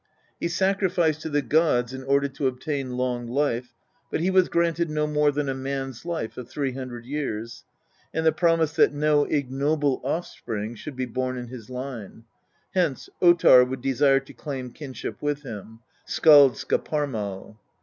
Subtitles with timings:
[0.39, 3.71] He sacrificed to the gods in order to obtain long life,
[4.09, 7.63] but he was granted no more than" a man's life" of three hundred years,
[8.11, 12.23] and the promise that no ignoble offspring should be born in his line
[12.73, 17.57] hence Ottar would desire to claim kinship with him (Skald * skaparmal).